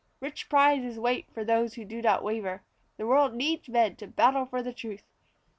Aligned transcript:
Rich 0.19 0.49
prizes 0.49 0.97
wait 0.99 1.29
for 1.31 1.45
those 1.45 1.75
who 1.75 1.85
do 1.85 2.01
not 2.01 2.23
waver; 2.23 2.63
The 2.97 3.05
world 3.05 3.35
needs 3.35 3.69
men 3.69 3.97
to 3.97 4.07
battle 4.07 4.47
for 4.47 4.63
the 4.63 4.73
truth. 4.73 5.03